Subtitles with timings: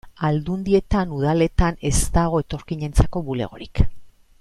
[0.27, 3.85] Aldundietan, udaletan, ez dago etorkinentzako bulegorik.